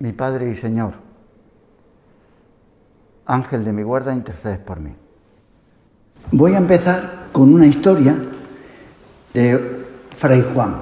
mi 0.00 0.12
Padre 0.12 0.50
y 0.50 0.56
Señor, 0.56 0.94
Ángel 3.26 3.64
de 3.64 3.72
mi 3.72 3.82
guarda, 3.82 4.14
intercedes 4.14 4.58
por 4.58 4.80
mí. 4.80 4.92
Voy 6.32 6.54
a 6.54 6.58
empezar 6.58 7.28
con 7.32 7.52
una 7.52 7.66
historia 7.66 8.16
de 9.34 9.84
Fray 10.10 10.42
Juan, 10.54 10.74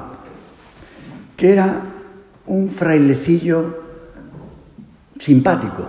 que 1.37 1.51
era 1.51 1.83
un 2.47 2.71
frailecillo 2.71 3.83
simpático 5.19 5.89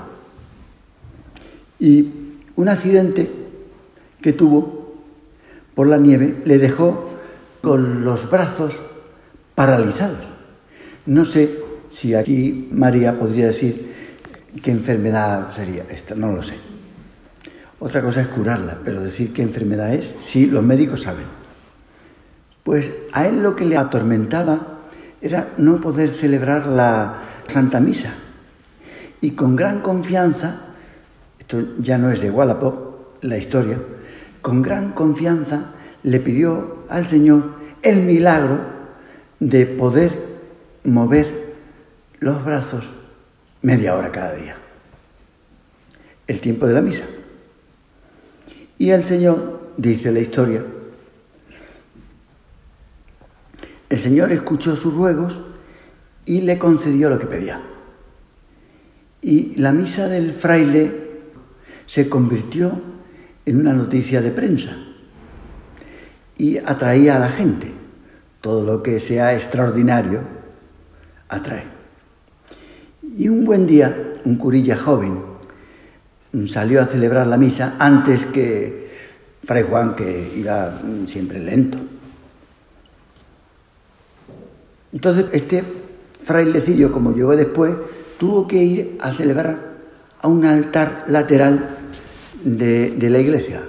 y 1.80 2.12
un 2.55 2.68
accidente 2.68 3.32
que 4.21 4.34
tuvo 4.34 4.96
por 5.76 5.88
la 5.88 5.98
nieve 5.98 6.41
le 6.46 6.57
dejó 6.57 7.12
con 7.62 8.04
los 8.04 8.30
brazos 8.30 8.84
paralizados. 9.54 10.34
No 11.05 11.26
sé 11.26 11.69
si 11.91 12.13
aquí 12.16 12.70
María 12.71 13.17
podría 13.17 13.48
decir 13.48 13.93
qué 14.61 14.71
enfermedad 14.71 15.52
sería 15.52 15.85
esta, 15.90 16.15
no 16.15 16.31
lo 16.31 16.43
sé. 16.43 16.55
Otra 17.79 18.01
cosa 18.01 18.21
es 18.21 18.27
curarla, 18.27 18.77
pero 18.84 19.01
decir 19.01 19.34
qué 19.34 19.41
enfermedad 19.41 19.93
es, 19.93 20.15
sí, 20.20 20.48
los 20.48 20.63
médicos 20.63 21.04
saben. 21.04 21.26
Pues 22.63 22.91
a 23.13 23.27
él 23.27 23.41
lo 23.41 23.55
que 23.55 23.65
le 23.65 23.77
atormentaba 23.77 24.79
era 25.21 25.54
no 25.57 25.79
poder 25.79 26.09
celebrar 26.09 26.68
la 26.68 27.21
Santa 27.48 27.79
Misa. 27.79 28.13
Y 29.21 29.31
con 29.31 29.55
gran 29.55 29.81
confianza, 29.81 30.62
esto 31.40 31.62
ya 31.79 31.98
no 31.98 32.12
es 32.12 32.21
de 32.21 32.31
Wallapop, 32.31 33.24
la 33.24 33.37
historia, 33.37 33.77
con 34.41 34.62
gran 34.62 34.91
confianza 34.91 35.71
le 36.03 36.20
pidió 36.20 36.85
al 36.90 37.05
Señor 37.05 37.59
el 37.81 38.03
milagro 38.03 38.59
de 39.40 39.65
poder 39.65 40.12
mover 40.84 41.38
los 42.20 42.43
brazos 42.43 42.93
media 43.62 43.95
hora 43.95 44.12
cada 44.12 44.34
día. 44.34 44.55
El 46.27 46.39
tiempo 46.39 46.67
de 46.67 46.73
la 46.73 46.81
misa. 46.81 47.03
Y 48.77 48.91
el 48.91 49.03
Señor, 49.03 49.71
dice 49.77 50.12
la 50.12 50.20
historia, 50.20 50.63
el 53.90 53.97
Señor 53.97 54.31
escuchó 54.31 54.75
sus 54.75 54.93
ruegos 54.93 55.40
y 56.25 56.41
le 56.41 56.59
concedió 56.59 57.09
lo 57.09 57.20
que 57.20 57.25
pedía. 57.25 57.62
Y 59.21 59.55
la 59.55 59.73
misa 59.73 60.07
del 60.07 60.31
fraile 60.31 61.09
se 61.85 62.07
convirtió 62.07 62.79
en 63.45 63.59
una 63.59 63.73
noticia 63.73 64.22
de 64.22 64.31
prensa 64.31 64.78
y 66.38 66.57
atraía 66.57 67.16
a 67.16 67.19
la 67.19 67.29
gente. 67.29 67.72
Todo 68.40 68.63
lo 68.63 68.84
que 68.84 69.00
sea 69.00 69.34
extraordinario 69.34 70.22
atrae. 71.28 71.78
Y 73.16 73.29
un 73.29 73.46
buen 73.46 73.66
día, 73.66 74.13
un 74.25 74.35
curilla 74.35 74.78
joven 74.78 75.19
salió 76.47 76.81
a 76.81 76.85
celebrar 76.85 77.28
la 77.28 77.38
misa 77.38 77.75
antes 77.79 78.25
que 78.25 78.90
Fray 79.44 79.64
Juan, 79.64 79.96
que 79.96 80.34
iba 80.36 80.81
siempre 81.06 81.40
lento. 81.40 81.78
Entonces, 84.94 85.25
este 85.31 85.64
frailecillo, 86.20 86.92
como 86.92 87.14
llegó 87.14 87.36
después, 87.36 87.74
tuvo 88.18 88.47
que 88.47 88.64
ir 88.64 88.97
a 89.02 89.12
celebrar 89.12 89.58
a 90.22 90.28
un 90.28 90.46
altar 90.46 91.06
lateral 91.08 91.78
de, 92.44 92.91
de 92.91 93.09
la 93.09 93.20
iglesia, 93.20 93.64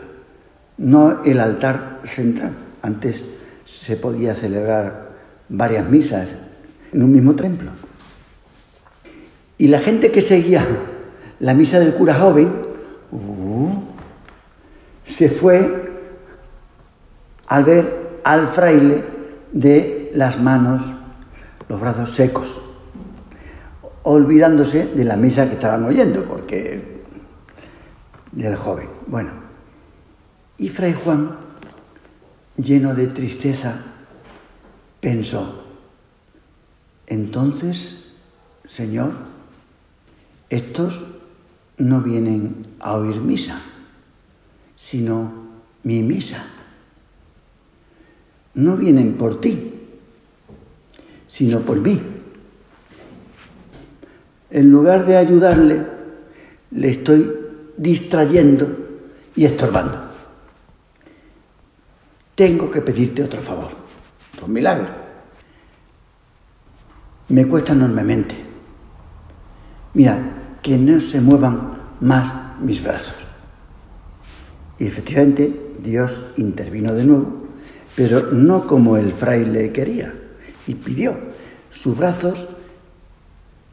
no 0.79 1.23
el 1.25 1.41
altar 1.41 2.01
central. 2.05 2.53
Antes 2.83 3.23
se 3.65 3.97
podía 3.97 4.35
celebrar 4.35 5.11
varias 5.49 5.89
misas 5.89 6.35
en 6.93 7.03
un 7.03 7.13
mismo 7.13 7.35
templo. 7.35 7.71
Y 9.61 9.69
la 9.69 9.79
gente 9.79 10.11
que 10.11 10.23
seguía 10.23 10.67
la 11.39 11.53
misa 11.53 11.79
del 11.79 11.93
cura 11.93 12.15
joven 12.15 12.51
uh, 13.13 13.83
se 15.05 15.29
fue 15.29 16.01
al 17.47 17.65
ver 17.65 18.21
al 18.25 18.49
fraile 18.49 19.05
de 19.53 20.13
las 20.15 20.41
manos, 20.41 20.91
los 21.69 21.79
brazos 21.79 22.15
secos, 22.15 22.63
olvidándose 24.03 24.87
de 24.87 25.05
la 25.05 25.17
misa 25.17 25.47
que 25.49 25.57
estaban 25.57 25.85
oyendo, 25.85 26.25
porque 26.25 27.03
del 28.33 28.57
joven. 28.57 28.89
Bueno, 29.09 29.33
y 30.57 30.71
Fray 30.71 30.95
Juan, 30.95 31.37
lleno 32.57 32.95
de 32.95 33.09
tristeza, 33.09 33.75
pensó, 35.03 35.65
entonces, 37.07 38.15
Señor, 38.65 39.40
estos 40.51 41.07
no 41.79 42.03
vienen 42.03 42.67
a 42.81 42.95
oír 42.95 43.21
misa, 43.21 43.63
sino 44.77 45.33
mi 45.85 46.03
misa. 46.03 46.45
No 48.55 48.77
vienen 48.77 49.15
por 49.15 49.41
ti, 49.41 49.73
sino 51.29 51.61
por 51.61 51.81
mí. 51.81 52.01
En 54.51 54.71
lugar 54.71 55.07
de 55.07 55.17
ayudarle, 55.17 55.87
le 56.73 56.91
estoy 56.91 57.31
distrayendo 57.77 58.77
y 59.37 59.45
estorbando. 59.45 60.11
Tengo 62.35 62.71
que 62.71 62.81
pedirte 62.81 63.23
otro 63.23 63.41
favor, 63.41 63.71
un 64.45 64.53
milagro. 64.53 64.89
Me 67.29 67.47
cuesta 67.47 67.73
enormemente. 67.73 68.35
Mira, 69.95 70.40
que 70.63 70.77
no 70.79 71.01
se 71.01 71.21
muevan 71.21 71.79
más 72.01 72.33
mis 72.61 72.83
brazos. 72.83 73.17
Y 74.79 74.87
efectivamente 74.87 75.75
Dios 75.83 76.21
intervino 76.37 76.95
de 76.95 77.05
nuevo, 77.05 77.47
pero 77.95 78.33
no 78.33 78.67
como 78.67 78.97
el 78.97 79.13
fraile 79.13 79.73
quería, 79.73 80.15
y 80.67 80.75
pidió. 80.75 81.17
Sus 81.71 81.97
brazos 81.97 82.49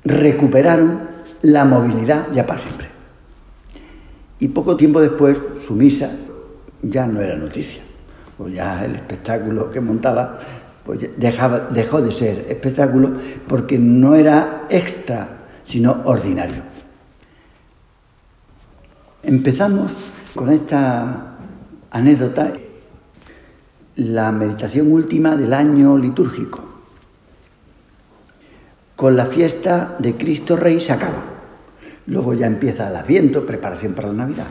recuperaron 0.04 1.08
la 1.42 1.66
movilidad 1.66 2.28
ya 2.32 2.46
para 2.46 2.60
siempre. 2.60 2.88
Y 4.40 4.50
poco 4.50 4.78
tiempo 4.78 5.02
después 5.02 5.38
su 5.66 5.74
misa 5.76 6.12
ya 6.82 7.08
no 7.08 7.22
era 7.22 7.36
noticia, 7.36 7.82
o 8.38 8.48
ya 8.48 8.86
el 8.86 8.96
espectáculo 8.96 9.72
que 9.72 9.82
montaba 9.82 10.40
pues 10.84 11.00
dejaba, 11.18 11.68
dejó 11.72 12.02
de 12.02 12.14
ser 12.14 12.46
espectáculo 12.48 13.12
porque 13.48 13.78
no 13.78 14.16
era 14.16 14.66
extra, 14.70 15.40
sino 15.66 16.02
ordinario. 16.06 16.64
Empezamos 19.28 19.94
con 20.36 20.50
esta 20.50 21.36
anécdota, 21.92 22.54
la 23.98 24.32
meditación 24.32 24.90
última 24.90 25.36
del 25.36 25.52
año 25.52 25.98
litúrgico. 25.98 26.64
Con 28.96 29.18
la 29.18 29.26
fiesta 29.26 29.98
de 30.00 30.16
Cristo 30.16 30.56
Rey 30.56 30.80
se 30.80 30.94
acaba. 30.94 31.26
Luego 32.06 32.36
ya 32.36 32.48
empieza 32.48 32.88
el 32.88 32.96
Adviento, 32.96 33.46
preparación 33.46 33.94
para 33.96 34.08
la 34.08 34.14
Navidad. 34.14 34.48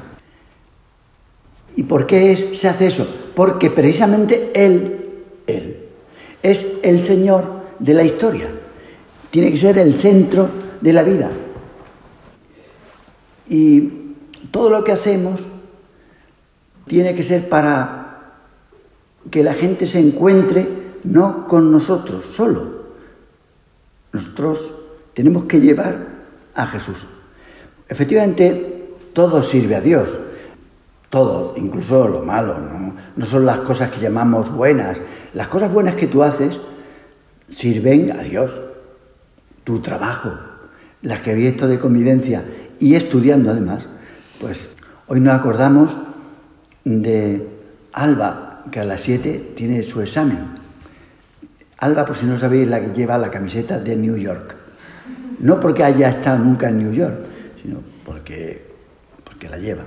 ¿Y 1.75 1.85
por 1.85 2.07
qué 2.07 2.37
se 2.37 2.69
hace 2.69 2.89
eso? 2.89 3.09
Porque 3.35 3.71
precisamente 3.71 4.51
Él, 4.55 5.25
Él, 5.47 5.87
es 6.43 6.67
el 6.83 7.01
Señor 7.01 7.63
de 7.79 7.95
la 7.95 8.05
historia. 8.05 8.51
Tiene 9.31 9.51
que 9.51 9.57
ser 9.57 9.79
el 9.79 9.95
centro 9.95 10.51
de 10.83 10.93
la 10.93 11.03
vida. 11.03 11.31
Y 13.49 14.06
todo 14.57 14.71
lo 14.71 14.83
que 14.83 14.93
hacemos 14.93 15.47
tiene 16.87 17.15
que 17.15 17.23
ser 17.23 17.51
para 17.51 18.39
que 19.31 19.45
la 19.45 19.53
gente 19.53 19.87
se 19.87 20.01
encuentre 20.01 20.67
no 21.05 21.47
con 21.47 21.71
nosotros 21.71 22.25
solo. 22.25 22.87
Nosotros 24.15 24.73
tenemos 25.13 25.45
que 25.45 25.61
llevar 25.61 26.07
a 26.55 26.67
Jesús. 26.69 27.07
Efectivamente, 27.87 28.95
todo 29.13 29.43
sirve 29.43 29.77
a 29.77 29.83
Dios. 29.83 30.19
Todo, 31.11 31.53
incluso 31.59 32.09
lo 32.09 32.23
malo, 32.23 32.59
¿no? 32.59 33.27
son 33.27 33.45
las 33.45 33.61
cosas 33.61 33.91
que 33.91 34.01
llamamos 34.01 34.51
buenas. 34.51 34.99
Las 35.35 35.49
cosas 35.49 35.71
buenas 35.71 35.97
que 35.97 36.07
tú 36.07 36.23
haces 36.23 36.59
sirven 37.51 38.11
a 38.11 38.23
Dios. 38.23 38.59
Tu 39.65 39.81
trabajo, 39.81 40.33
las 41.03 41.21
que 41.21 41.33
había 41.33 41.51
esto 41.51 41.69
de 41.69 41.79
convivencia 41.79 42.43
y 42.79 42.95
estudiando 42.95 43.51
además, 43.51 43.91
pues 44.41 44.69
hoy 45.07 45.21
nos 45.21 45.35
acordamos 45.35 45.97
de 46.85 47.49
Alba, 47.93 48.65
que 48.71 48.81
a 48.81 48.85
las 48.85 49.01
7 49.01 49.53
tiene 49.55 49.83
su 49.83 50.01
examen. 50.01 50.55
Alba, 51.79 52.05
por 52.05 52.17
si 52.17 52.27
no 52.27 52.39
sabéis, 52.39 52.69
la 52.69 52.81
que 52.81 52.93
lleva 52.93 53.19
la 53.19 53.31
camiseta 53.31 53.79
de 53.79 53.97
New 53.97 54.17
York. 54.17 54.55
No 55.41 55.61
porque 55.61 55.85
haya 55.85 56.09
estado 56.09 56.39
nunca 56.39 56.69
en 56.69 56.79
New 56.79 56.93
York, 56.93 57.19
sino 57.63 57.81
porque, 58.05 58.67
porque 59.25 59.49
la 59.49 59.59
lleva. 59.59 59.85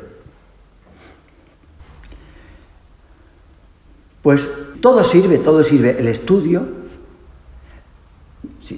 Pues 4.21 4.49
todo 4.81 5.03
sirve, 5.03 5.39
todo 5.39 5.63
sirve. 5.63 5.97
El 5.97 6.07
estudio, 6.07 6.67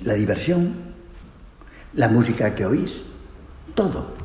la 0.03 0.13
diversión, 0.13 0.74
la 1.94 2.07
música 2.07 2.56
que 2.56 2.65
oís, 2.65 3.01
todo. 3.75 4.20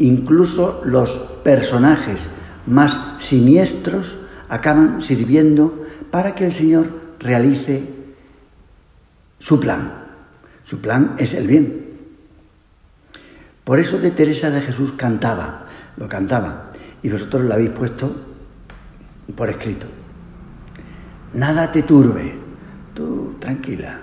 Incluso 0.00 0.80
los 0.82 1.10
personajes 1.44 2.30
más 2.66 2.98
siniestros 3.18 4.16
acaban 4.48 5.02
sirviendo 5.02 5.84
para 6.10 6.34
que 6.34 6.46
el 6.46 6.52
Señor 6.52 6.86
realice 7.18 7.84
su 9.38 9.60
plan. 9.60 10.06
Su 10.64 10.80
plan 10.80 11.16
es 11.18 11.34
el 11.34 11.46
bien. 11.46 11.98
Por 13.62 13.78
eso 13.78 13.98
de 13.98 14.10
Teresa 14.10 14.50
de 14.50 14.62
Jesús 14.62 14.92
cantaba, 14.92 15.66
lo 15.98 16.08
cantaba, 16.08 16.72
y 17.02 17.10
vosotros 17.10 17.42
lo 17.42 17.52
habéis 17.52 17.70
puesto 17.70 18.10
por 19.36 19.50
escrito. 19.50 19.86
Nada 21.34 21.70
te 21.70 21.82
turbe, 21.82 22.38
tú 22.94 23.36
tranquila, 23.38 24.00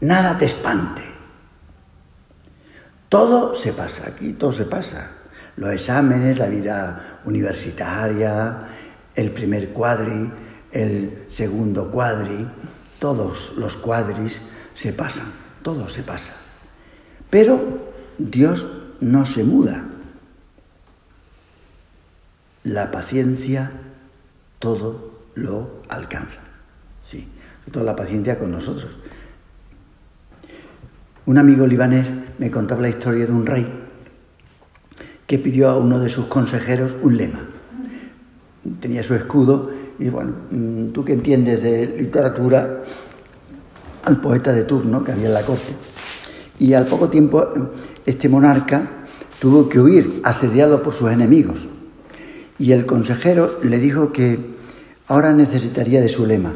nada 0.00 0.36
te 0.36 0.46
espante. 0.46 1.11
Todo 3.12 3.54
se 3.54 3.74
pasa, 3.74 4.08
aquí 4.08 4.32
todo 4.32 4.52
se 4.52 4.64
pasa. 4.64 5.10
Los 5.56 5.70
exámenes, 5.70 6.38
la 6.38 6.46
vida 6.46 7.20
universitaria, 7.26 8.64
el 9.14 9.32
primer 9.32 9.74
cuadri, 9.74 10.32
el 10.72 11.26
segundo 11.28 11.90
cuadri, 11.90 12.48
todos 12.98 13.52
los 13.58 13.76
cuadris 13.76 14.40
se 14.74 14.94
pasan, 14.94 15.30
todo 15.60 15.90
se 15.90 16.02
pasa. 16.02 16.32
Pero 17.28 17.92
Dios 18.16 18.66
no 19.02 19.26
se 19.26 19.44
muda. 19.44 19.84
La 22.64 22.90
paciencia 22.90 23.72
todo 24.58 25.20
lo 25.34 25.82
alcanza. 25.90 26.40
Sí, 27.02 27.28
toda 27.70 27.84
la 27.84 27.94
paciencia 27.94 28.38
con 28.38 28.52
nosotros. 28.52 28.90
Un 31.24 31.38
amigo 31.38 31.66
libanés 31.66 32.10
me 32.38 32.50
contaba 32.50 32.82
la 32.82 32.88
historia 32.88 33.26
de 33.26 33.32
un 33.32 33.46
rey 33.46 33.66
que 35.26 35.38
pidió 35.38 35.70
a 35.70 35.78
uno 35.78 36.00
de 36.00 36.08
sus 36.08 36.26
consejeros 36.26 36.96
un 37.02 37.16
lema. 37.16 37.46
Tenía 38.80 39.02
su 39.02 39.14
escudo 39.14 39.70
y 39.98 40.08
bueno, 40.10 40.32
mm, 40.50 40.88
tú 40.88 41.04
que 41.04 41.12
entiendes 41.12 41.62
de 41.62 41.86
literatura, 41.86 42.82
al 44.04 44.20
poeta 44.20 44.52
de 44.52 44.64
turno 44.64 45.04
que 45.04 45.12
había 45.12 45.28
en 45.28 45.34
la 45.34 45.42
corte. 45.42 45.74
Y 46.58 46.74
al 46.74 46.86
poco 46.86 47.08
tiempo 47.08 47.46
este 48.04 48.28
monarca 48.28 48.90
tuvo 49.40 49.68
que 49.68 49.80
huir 49.80 50.20
asediado 50.24 50.82
por 50.82 50.94
sus 50.94 51.10
enemigos. 51.10 51.68
Y 52.58 52.72
el 52.72 52.84
consejero 52.84 53.60
le 53.62 53.78
dijo 53.78 54.12
que 54.12 54.38
ahora 55.06 55.32
necesitaría 55.32 56.00
de 56.00 56.08
su 56.08 56.26
lema. 56.26 56.52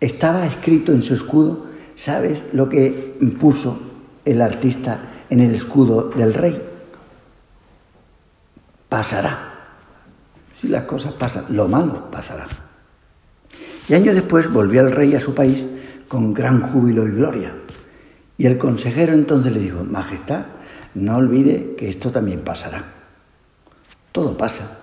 Estaba 0.00 0.46
escrito 0.46 0.92
en 0.92 1.02
su 1.02 1.14
escudo, 1.14 1.66
¿sabes 1.98 2.44
lo 2.52 2.68
que 2.68 3.18
puso 3.38 3.78
el 4.24 4.40
artista 4.40 5.24
en 5.28 5.40
el 5.40 5.54
escudo 5.54 6.10
del 6.16 6.32
rey? 6.32 6.62
Pasará. 8.88 9.56
Si 10.54 10.68
las 10.68 10.84
cosas 10.84 11.12
pasan, 11.12 11.44
lo 11.50 11.68
malo 11.68 12.10
pasará. 12.10 12.46
Y 13.88 13.94
años 13.94 14.14
después 14.14 14.50
volvió 14.50 14.80
el 14.80 14.92
rey 14.92 15.14
a 15.14 15.20
su 15.20 15.34
país 15.34 15.66
con 16.08 16.32
gran 16.32 16.60
júbilo 16.62 17.06
y 17.06 17.10
gloria. 17.10 17.54
Y 18.36 18.46
el 18.46 18.56
consejero 18.56 19.12
entonces 19.12 19.52
le 19.52 19.60
dijo, 19.60 19.84
Majestad, 19.84 20.46
no 20.94 21.16
olvide 21.16 21.74
que 21.76 21.88
esto 21.88 22.10
también 22.10 22.40
pasará. 22.40 22.84
Todo 24.12 24.36
pasa. 24.36 24.78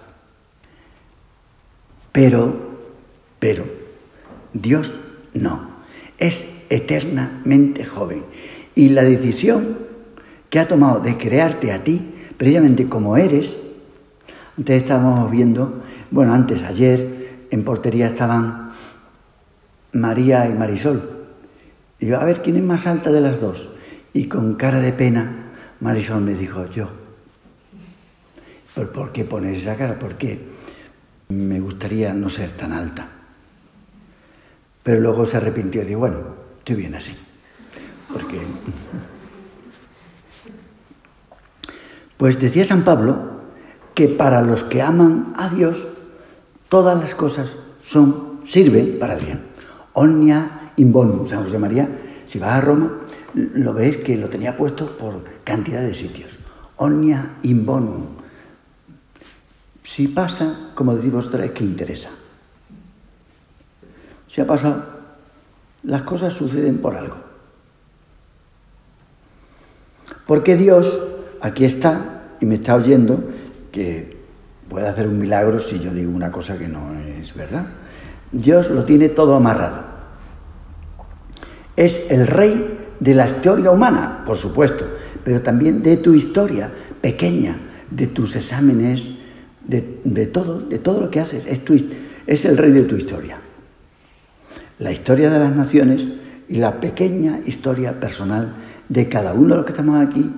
Pero, 2.11 2.79
pero, 3.39 3.65
Dios 4.53 4.94
no. 5.33 5.75
Es 6.18 6.45
eternamente 6.69 7.85
joven. 7.85 8.23
Y 8.75 8.89
la 8.89 9.03
decisión 9.03 9.77
que 10.50 10.59
ha 10.59 10.67
tomado 10.67 11.00
de 11.00 11.17
crearte 11.17 11.71
a 11.71 11.83
ti, 11.83 12.13
precisamente 12.38 12.88
como 12.88 13.17
eres, 13.17 13.57
antes 14.57 14.77
estábamos 14.77 15.29
viendo, 15.31 15.81
bueno, 16.12 16.33
antes, 16.33 16.63
ayer, 16.63 17.45
en 17.51 17.63
portería 17.63 18.07
estaban 18.07 18.71
María 19.91 20.47
y 20.50 20.53
Marisol. 20.53 21.09
Y 22.00 22.07
yo, 22.07 22.19
a 22.19 22.23
ver, 22.23 22.41
¿quién 22.41 22.57
es 22.57 22.63
más 22.63 22.88
alta 22.88 23.11
de 23.11 23.21
las 23.21 23.39
dos? 23.39 23.69
Y 24.13 24.25
con 24.25 24.56
cara 24.56 24.79
de 24.79 24.94
pena, 24.94 25.51
Marisol 25.79 26.21
me 26.21 26.33
dijo, 26.33 26.69
yo. 26.69 26.89
¿Por, 28.75 29.11
qué 29.11 29.23
pones 29.23 29.57
esa 29.57 29.75
cara? 29.75 29.97
Porque 29.97 30.39
me 31.29 31.59
gustaría 31.59 32.13
no 32.13 32.29
ser 32.29 32.51
tan 32.51 32.73
alta. 32.73 33.07
Pero 34.83 35.00
luego 35.00 35.25
se 35.25 35.38
arrepintió 35.38 35.81
y 35.81 35.85
dijo, 35.85 36.00
bueno, 36.00 36.44
estoy 36.65 36.77
bien 36.77 36.95
así. 36.95 37.15
Porque... 38.12 38.41
Pues 42.17 42.39
decía 42.39 42.65
San 42.65 42.83
Pablo 42.83 43.41
que 43.94 44.07
para 44.07 44.41
los 44.41 44.63
que 44.63 44.81
aman 44.81 45.33
a 45.38 45.47
Dios, 45.47 45.85
todas 46.67 46.97
las 46.97 47.13
cosas 47.13 47.56
son, 47.83 48.39
sirven 48.45 48.97
para 49.00 49.13
el 49.13 49.23
bien. 49.23 49.44
Omnia 49.94 50.71
in 50.77 50.91
bonum. 50.91 51.27
San 51.27 51.44
José 51.44 51.59
María, 51.59 51.88
si 52.25 52.39
vas 52.39 52.53
a 52.53 52.62
Roma, 52.62 53.01
lo 53.35 53.73
ves 53.75 53.97
que 53.97 54.18
lo 54.18 54.27
tenía 54.27 54.57
puesto 54.57 54.97
por 54.97 55.23
cantidad 55.44 55.81
de 55.81 55.94
sitios. 55.94 56.39
Omnia 56.77 57.35
in 57.44 57.63
bonum. 57.63 58.07
Si 59.83 60.07
pasa, 60.07 60.71
como 60.73 60.95
decís 60.95 61.11
vosotros, 61.11 61.45
es 61.45 61.51
que 61.51 61.63
interesa. 61.63 62.09
Si 64.27 64.41
ha 64.41 64.47
pasado, 64.47 64.94
las 65.85 66.01
cosas 66.01 66.33
suceden 66.33 66.79
por 66.79 66.95
algo. 66.95 67.17
Porque 70.25 70.56
Dios 70.56 71.01
aquí 71.42 71.65
está 71.65 72.23
y 72.42 72.45
me 72.45 72.56
está 72.56 72.75
oyendo 72.75 73.23
que 73.71 74.18
puede 74.69 74.87
hacer 74.87 75.07
un 75.07 75.19
milagro 75.19 75.59
si 75.59 75.80
yo 75.80 75.92
digo 75.92 76.11
una 76.11 76.31
cosa 76.31 76.57
que 76.57 76.68
no 76.68 76.95
es 76.99 77.35
verdad. 77.35 77.68
Dios 78.31 78.69
lo 78.71 78.83
tiene 78.85 79.09
todo 79.09 79.35
amarrado. 79.35 79.83
Es 81.75 82.07
el 82.09 82.25
rey 82.27 82.80
de 82.99 83.13
la 83.13 83.27
historia 83.27 83.71
humana, 83.71 84.23
por 84.25 84.37
supuesto, 84.37 84.85
pero 85.23 85.42
también 85.42 85.83
de 85.83 85.97
tu 85.97 86.13
historia 86.13 86.71
pequeña, 87.01 87.59
de 87.92 88.07
tus 88.07 88.35
exámenes, 88.35 89.11
de, 89.63 90.27
todo, 90.27 90.61
de 90.61 90.80
todo 90.80 91.01
lo 91.01 91.09
que 91.09 91.19
haces. 91.19 91.45
Es, 91.45 91.61
es 92.25 92.45
el 92.45 92.57
rey 92.57 92.71
de 92.71 92.83
tu 92.83 92.95
historia. 92.95 93.37
La 94.79 94.91
historia 94.91 95.29
de 95.29 95.39
las 95.39 95.55
naciones 95.55 96.07
y 96.47 96.57
la 96.57 96.79
pequeña 96.79 97.39
historia 97.45 97.99
personal 97.99 98.55
de 98.89 99.09
cada 99.09 99.33
uno 99.33 99.49
de 99.49 99.55
los 99.55 99.65
que 99.65 99.71
estamos 99.71 100.05
aquí 100.05 100.29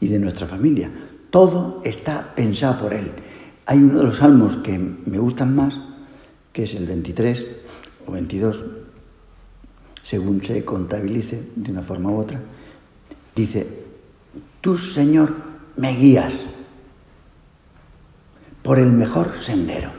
y 0.00 0.08
de 0.08 0.18
nuestra 0.18 0.46
familia. 0.46 0.90
Todo 1.30 1.80
está 1.84 2.34
pensado 2.34 2.78
por 2.78 2.94
Él. 2.94 3.10
Hay 3.66 3.78
uno 3.78 3.98
de 3.98 4.04
los 4.04 4.16
salmos 4.16 4.56
que 4.58 4.78
me 4.78 5.18
gustan 5.18 5.54
más, 5.54 5.78
que 6.52 6.64
es 6.64 6.74
el 6.74 6.86
23 6.86 7.46
o 8.06 8.12
22, 8.12 8.64
según 10.02 10.42
se 10.42 10.64
contabilice 10.64 11.42
de 11.54 11.70
una 11.70 11.82
forma 11.82 12.10
u 12.10 12.18
otra. 12.18 12.40
Dice, 13.34 13.66
tú 14.60 14.76
Señor 14.76 15.34
me 15.76 15.94
guías 15.94 16.34
por 18.62 18.78
el 18.78 18.92
mejor 18.92 19.32
sendero. 19.32 19.90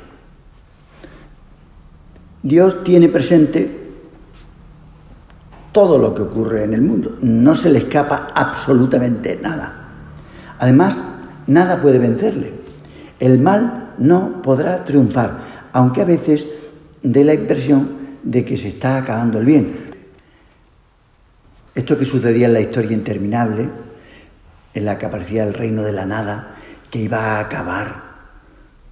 Dios 2.43 2.83
tiene 2.83 3.07
presente 3.07 3.80
todo 5.71 5.97
lo 5.97 6.13
que 6.13 6.23
ocurre 6.23 6.63
en 6.63 6.73
el 6.73 6.81
mundo. 6.81 7.17
No 7.21 7.55
se 7.55 7.69
le 7.69 7.79
escapa 7.79 8.29
absolutamente 8.33 9.39
nada. 9.41 9.89
Además, 10.59 11.03
nada 11.47 11.81
puede 11.81 11.99
vencerle. 11.99 12.53
El 13.19 13.39
mal 13.39 13.93
no 13.97 14.41
podrá 14.41 14.83
triunfar, 14.83 15.37
aunque 15.73 16.01
a 16.01 16.05
veces 16.05 16.47
dé 17.01 17.23
la 17.23 17.33
impresión 17.33 18.01
de 18.23 18.45
que 18.45 18.57
se 18.57 18.69
está 18.69 18.97
acabando 18.97 19.39
el 19.39 19.45
bien. 19.45 19.73
Esto 21.73 21.97
que 21.97 22.05
sucedía 22.05 22.47
en 22.47 22.53
la 22.53 22.61
historia 22.61 22.91
interminable, 22.91 23.69
en 24.73 24.85
la 24.85 24.97
que 24.97 25.05
aparecía 25.05 25.43
el 25.43 25.53
reino 25.53 25.83
de 25.83 25.91
la 25.93 26.05
nada, 26.05 26.55
que 26.89 26.99
iba 26.99 27.17
a 27.17 27.39
acabar 27.39 28.11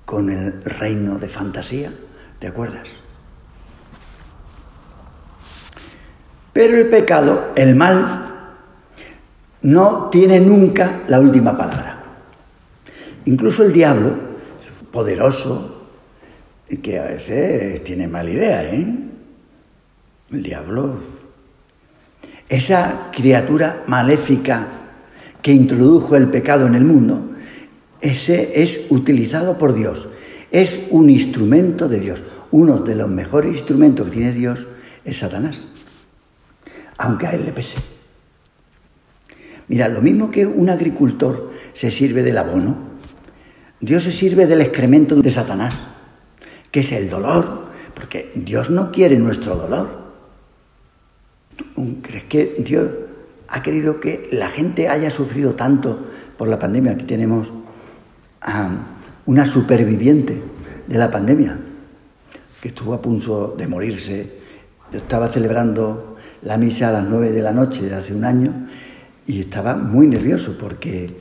con 0.05 0.29
el 0.29 0.63
reino 0.63 1.19
de 1.19 1.27
fantasía, 1.27 1.91
¿te 2.39 2.47
acuerdas? 2.47 2.87
Pero 6.53 6.77
el 6.77 6.87
pecado, 6.87 7.51
el 7.55 7.75
mal, 7.75 8.29
no 9.61 10.09
tiene 10.11 10.39
nunca 10.39 11.01
la 11.07 11.19
última 11.19 11.57
palabra. 11.57 12.03
Incluso 13.25 13.63
el 13.63 13.73
diablo, 13.73 14.13
poderoso, 14.91 15.75
que 16.81 16.99
a 16.99 17.03
veces 17.03 17.83
tiene 17.83 18.07
mala 18.07 18.29
idea, 18.29 18.63
¿eh? 18.63 18.87
El 20.31 20.43
diablo, 20.43 20.97
esa 22.47 23.09
criatura 23.11 23.83
maléfica 23.87 24.67
que 25.41 25.51
introdujo 25.51 26.15
el 26.15 26.27
pecado 26.29 26.67
en 26.67 26.75
el 26.75 26.83
mundo, 26.83 27.31
ese 28.01 28.61
es 28.61 28.85
utilizado 28.89 29.57
por 29.57 29.73
Dios. 29.73 30.07
Es 30.51 30.79
un 30.89 31.09
instrumento 31.09 31.87
de 31.87 31.99
Dios. 31.99 32.23
Uno 32.51 32.79
de 32.79 32.95
los 32.95 33.09
mejores 33.09 33.51
instrumentos 33.51 34.07
que 34.07 34.15
tiene 34.15 34.31
Dios 34.31 34.65
es 35.03 35.17
Satanás. 35.17 35.65
Aunque 36.99 37.27
a 37.27 37.31
él 37.31 37.45
le 37.45 37.51
pese. 37.51 37.77
Mira, 39.69 39.87
lo 39.87 40.01
mismo 40.01 40.29
que 40.29 40.45
un 40.45 40.69
agricultor 40.69 41.51
se 41.73 41.91
sirve 41.91 42.23
del 42.23 42.37
abono, 42.37 42.77
Dios 43.79 44.03
se 44.03 44.11
sirve 44.11 44.47
del 44.47 44.61
excremento 44.61 45.15
de 45.15 45.31
Satanás, 45.31 45.79
que 46.71 46.81
es 46.81 46.91
el 46.91 47.09
dolor, 47.09 47.69
porque 47.93 48.31
Dios 48.35 48.69
no 48.69 48.91
quiere 48.91 49.17
nuestro 49.17 49.55
dolor. 49.55 50.09
¿Crees 52.01 52.23
que 52.25 52.55
Dios 52.59 52.91
ha 53.47 53.61
querido 53.61 53.99
que 53.99 54.27
la 54.31 54.49
gente 54.49 54.89
haya 54.89 55.09
sufrido 55.09 55.55
tanto 55.55 56.05
por 56.37 56.47
la 56.47 56.59
pandemia? 56.59 56.93
Aquí 56.93 57.05
tenemos 57.05 57.51
a 58.41 58.69
una 59.25 59.45
superviviente 59.45 60.41
de 60.87 60.97
la 60.97 61.11
pandemia 61.11 61.59
que 62.61 62.69
estuvo 62.69 62.93
a 62.93 63.01
punto 63.01 63.55
de 63.57 63.67
morirse. 63.67 64.39
Estaba 64.91 65.27
celebrando 65.27 66.08
la 66.41 66.57
misa 66.57 66.89
a 66.89 66.91
las 66.91 67.03
nueve 67.03 67.31
de 67.31 67.41
la 67.41 67.51
noche 67.51 67.83
de 67.83 67.95
hace 67.95 68.13
un 68.13 68.25
año 68.25 68.53
y 69.25 69.41
estaba 69.41 69.75
muy 69.75 70.07
nervioso 70.07 70.57
porque 70.59 71.15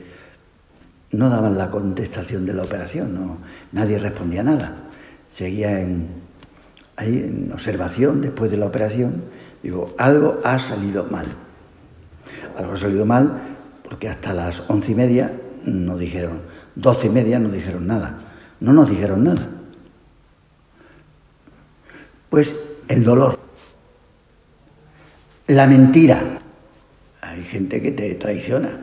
no 1.11 1.29
daban 1.29 1.57
la 1.57 1.69
contestación 1.69 2.45
de 2.45 2.53
la 2.53 2.63
operación, 2.63 3.13
no, 3.13 3.37
nadie 3.71 3.99
respondía 3.99 4.43
nada. 4.43 4.75
Seguía 5.27 5.81
en, 5.81 6.07
ahí 6.95 7.17
en 7.17 7.51
observación 7.53 8.21
después 8.21 8.51
de 8.51 8.57
la 8.57 8.65
operación. 8.65 9.23
Digo, 9.63 9.93
algo 9.97 10.39
ha 10.43 10.57
salido 10.59 11.05
mal. 11.05 11.25
Algo 12.57 12.73
ha 12.73 12.77
salido 12.77 13.05
mal 13.05 13.41
porque 13.83 14.07
hasta 14.07 14.33
las 14.33 14.63
once 14.67 14.91
y 14.91 14.95
media 14.95 15.31
nos 15.65 15.99
dijeron, 15.99 16.41
doce 16.75 17.07
y 17.07 17.09
media 17.09 17.39
no 17.39 17.49
dijeron 17.49 17.87
nada. 17.87 18.17
No 18.59 18.73
nos 18.73 18.89
dijeron 18.89 19.23
nada. 19.23 19.47
Pues 22.29 22.59
el 22.87 23.03
dolor, 23.03 23.38
la 25.49 25.67
mentira, 25.67 26.39
hay 27.21 27.43
gente 27.43 27.81
que 27.81 27.91
te 27.91 28.15
traiciona. 28.15 28.79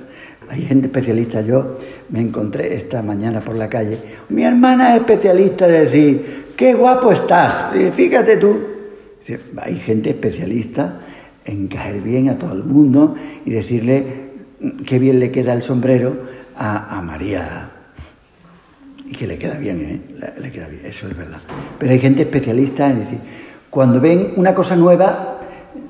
Hay 0.48 0.62
gente 0.62 0.86
especialista. 0.86 1.40
Yo 1.40 1.78
me 2.10 2.20
encontré 2.20 2.74
esta 2.74 3.02
mañana 3.02 3.40
por 3.40 3.56
la 3.56 3.68
calle. 3.68 3.98
Mi 4.28 4.44
hermana 4.44 4.94
es 4.94 5.00
especialista 5.00 5.66
de 5.66 5.80
decir, 5.80 6.44
qué 6.56 6.74
guapo 6.74 7.12
estás. 7.12 7.70
fíjate 7.92 8.36
tú. 8.36 8.58
Hay 9.56 9.76
gente 9.76 10.10
especialista 10.10 11.00
en 11.44 11.68
caer 11.68 12.00
bien 12.00 12.28
a 12.28 12.38
todo 12.38 12.52
el 12.52 12.62
mundo 12.62 13.16
y 13.44 13.50
decirle 13.50 14.26
qué 14.86 14.98
bien 14.98 15.18
le 15.18 15.30
queda 15.30 15.52
el 15.52 15.62
sombrero 15.62 16.16
a, 16.56 17.00
María. 17.02 17.70
Y 19.04 19.12
que 19.12 19.26
le 19.26 19.38
queda 19.38 19.56
bien, 19.56 19.80
¿eh? 19.80 20.00
Le, 20.40 20.50
queda 20.50 20.68
bien, 20.68 20.84
eso 20.84 21.06
es 21.08 21.16
verdad. 21.16 21.38
Pero 21.78 21.92
hay 21.92 21.98
gente 21.98 22.22
especialista 22.22 22.90
en 22.90 23.00
decir, 23.00 23.18
cuando 23.70 24.00
ven 24.00 24.32
una 24.36 24.54
cosa 24.54 24.74
nueva, 24.74 25.35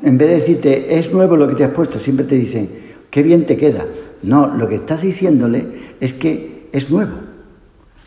en 0.03 0.19
vez 0.19 0.29
de 0.29 0.35
decirte, 0.35 0.99
es 0.99 1.13
nuevo 1.13 1.37
lo 1.37 1.49
que 1.49 1.55
te 1.55 1.65
has 1.65 1.73
puesto, 1.73 1.99
siempre 1.99 2.27
te 2.27 2.35
dicen, 2.35 2.71
qué 3.11 3.23
bien 3.23 3.47
te 3.47 3.57
queda. 3.57 3.87
No, 4.23 4.47
lo 4.47 4.69
que 4.69 4.77
estás 4.77 5.03
diciéndole 5.03 5.95
es 6.01 6.13
que 6.13 6.69
es 6.73 6.91
nuevo. 6.91 7.17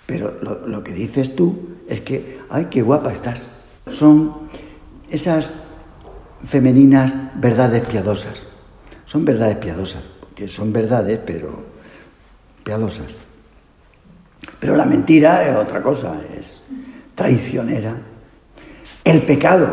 Pero 0.05 0.37
lo, 0.41 0.83
que 0.83 0.93
dices 0.93 1.35
tú 1.35 1.77
es 1.87 2.01
que, 2.01 2.37
ay, 2.49 2.67
qué 2.69 2.81
guapa 2.81 3.11
estás. 3.11 3.43
Son 3.87 4.33
esas 5.09 5.51
femeninas 6.43 7.15
verdades 7.39 7.85
piadosas. 7.87 8.47
Son 9.05 9.25
verdades 9.25 9.57
piadosas, 9.57 10.03
porque 10.19 10.47
son 10.47 10.73
verdades, 10.73 11.19
pero 11.25 11.63
piadosas. 12.63 13.07
Pero 14.59 14.75
la 14.75 14.85
mentira 14.85 15.47
es 15.47 15.55
otra 15.55 15.81
cosa, 15.81 16.21
es 16.37 16.63
traicionera. 17.15 17.95
El 19.03 19.21
pecado, 19.23 19.69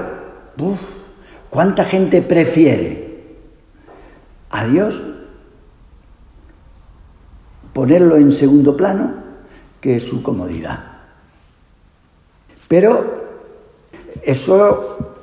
uff, 0.59 0.96
¿Cuánta 1.51 1.85
gente 1.85 2.23
prefiere 2.23 3.25
a 4.51 4.67
Dios 4.67 5.03
ponerlo 7.73 8.17
en 8.17 8.33
segundo 8.33 8.77
plano 8.77 9.15
que 9.81 10.01
su 10.01 10.23
comodidad? 10.23 10.85
Pero 12.69 13.25
eso 14.23 15.23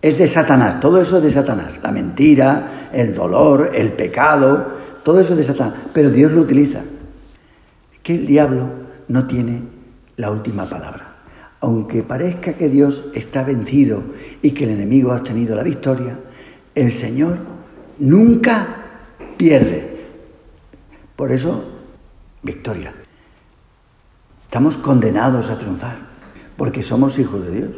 es 0.00 0.18
de 0.18 0.28
Satanás, 0.28 0.80
todo 0.80 1.00
eso 1.00 1.18
es 1.18 1.24
de 1.24 1.30
Satanás, 1.30 1.80
la 1.82 1.90
mentira, 1.90 2.88
el 2.92 3.14
dolor, 3.14 3.72
el 3.74 3.92
pecado, 3.92 4.66
todo 5.02 5.20
eso 5.20 5.32
es 5.32 5.38
de 5.38 5.44
Satanás, 5.44 5.90
pero 5.92 6.10
Dios 6.10 6.32
lo 6.32 6.42
utiliza. 6.42 6.82
Que 8.02 8.14
el 8.14 8.26
diablo 8.26 8.68
no 9.08 9.26
tiene 9.26 9.62
la 10.16 10.30
última 10.30 10.64
palabra 10.64 11.09
aunque 11.60 12.02
parezca 12.02 12.54
que 12.54 12.68
Dios 12.68 13.04
está 13.14 13.44
vencido 13.44 14.02
y 14.40 14.52
que 14.52 14.64
el 14.64 14.70
enemigo 14.70 15.12
ha 15.12 15.22
tenido 15.22 15.54
la 15.54 15.62
victoria, 15.62 16.18
el 16.74 16.92
Señor 16.92 17.38
nunca 17.98 18.76
pierde. 19.36 19.98
Por 21.16 21.32
eso, 21.32 21.62
victoria. 22.42 22.94
Estamos 24.44 24.78
condenados 24.78 25.50
a 25.50 25.58
triunfar, 25.58 25.98
porque 26.56 26.82
somos 26.82 27.18
hijos 27.18 27.44
de 27.44 27.50
Dios. 27.50 27.70